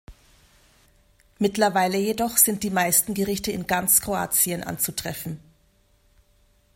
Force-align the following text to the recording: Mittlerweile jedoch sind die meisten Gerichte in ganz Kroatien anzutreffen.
Mittlerweile 1.37 1.95
jedoch 1.95 2.37
sind 2.37 2.63
die 2.63 2.71
meisten 2.71 3.13
Gerichte 3.13 3.51
in 3.51 3.67
ganz 3.67 4.01
Kroatien 4.01 4.63
anzutreffen. 4.63 5.39